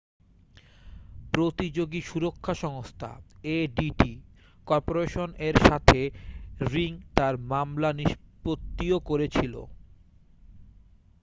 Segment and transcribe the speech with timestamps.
[1.33, 3.09] প্রতিযোগী সুরক্ষা সংস্থা
[3.55, 4.01] adt
[4.67, 5.99] কর্পোরেশন এর সাথে
[6.67, 9.53] রিং তার মামলা নিষ্পত্তিও করেছিল